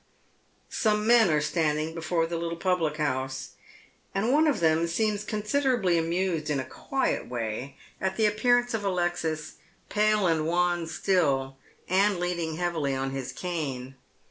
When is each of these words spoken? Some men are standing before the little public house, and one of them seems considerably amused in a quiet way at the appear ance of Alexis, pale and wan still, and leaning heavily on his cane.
Some 0.71 1.05
men 1.05 1.29
are 1.29 1.39
standing 1.41 1.93
before 1.93 2.25
the 2.25 2.35
little 2.37 2.57
public 2.57 2.97
house, 2.97 3.49
and 4.15 4.33
one 4.33 4.47
of 4.47 4.59
them 4.59 4.87
seems 4.87 5.23
considerably 5.23 5.95
amused 5.95 6.49
in 6.49 6.59
a 6.59 6.65
quiet 6.65 7.27
way 7.29 7.77
at 8.01 8.17
the 8.17 8.25
appear 8.25 8.57
ance 8.57 8.73
of 8.73 8.83
Alexis, 8.83 9.57
pale 9.89 10.25
and 10.25 10.47
wan 10.47 10.87
still, 10.87 11.55
and 11.87 12.19
leaning 12.19 12.55
heavily 12.55 12.95
on 12.95 13.11
his 13.11 13.31
cane. 13.31 13.93